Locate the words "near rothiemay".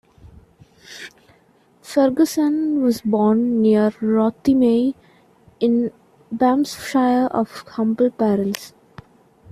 3.61-4.95